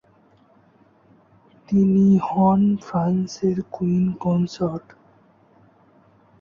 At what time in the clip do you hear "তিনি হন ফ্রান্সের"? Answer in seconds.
1.67-3.57